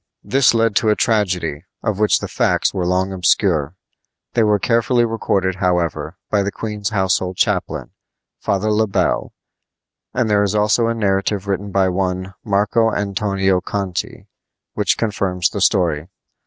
This 0.23 0.55
led 0.55 0.75
to 0.77 0.89
a 0.89 0.95
tragedy, 0.95 1.63
of 1.83 1.99
which 1.99 2.17
the 2.21 2.27
facts 2.27 2.73
were 2.73 2.87
long 2.87 3.13
obscure. 3.13 3.75
They 4.33 4.41
were 4.41 4.57
carefully 4.57 5.05
recorded, 5.05 5.57
however, 5.57 6.17
by 6.31 6.41
the 6.41 6.51
queen's 6.51 6.89
household 6.89 7.37
chaplain, 7.37 7.91
Father 8.39 8.71
Le 8.71 8.87
Bel; 8.87 9.31
and 10.11 10.27
there 10.27 10.41
is 10.41 10.55
also 10.55 10.87
a 10.87 10.95
narrative 10.95 11.47
written 11.47 11.69
by 11.69 11.87
one 11.89 12.33
Marco 12.43 12.91
Antonio 12.91 13.61
Conti, 13.61 14.27
which 14.73 14.97
confirms 14.97 15.51
the 15.51 15.61
story. 15.61 16.07